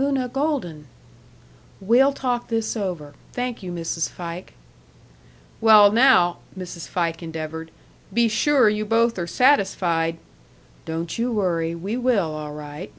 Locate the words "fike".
4.10-4.54, 6.88-7.22